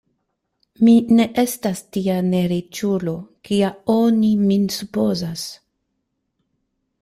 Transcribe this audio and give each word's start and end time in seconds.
Mi 0.85 0.93
ne 1.17 1.27
estas 1.41 1.81
tia 1.97 2.15
neriĉulo, 2.31 3.15
kia 3.51 3.71
oni 3.99 4.33
min 4.49 4.67
supozas. 4.81 5.45